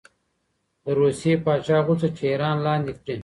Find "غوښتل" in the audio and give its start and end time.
1.85-2.11